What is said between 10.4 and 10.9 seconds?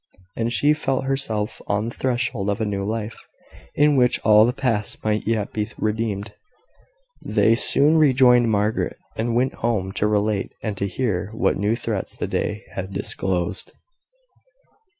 and to